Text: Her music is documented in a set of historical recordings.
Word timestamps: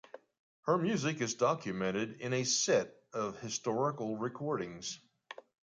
Her 0.63 0.79
music 0.79 1.21
is 1.21 1.35
documented 1.35 2.21
in 2.21 2.33
a 2.33 2.43
set 2.43 2.91
of 3.13 3.37
historical 3.37 4.17
recordings. 4.17 4.99